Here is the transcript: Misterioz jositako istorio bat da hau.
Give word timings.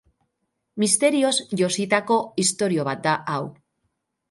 Misterioz 0.83 1.33
jositako 1.61 2.19
istorio 2.47 2.89
bat 2.91 3.07
da 3.07 3.17
hau. 3.37 3.41